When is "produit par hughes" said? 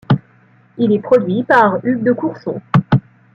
0.99-2.01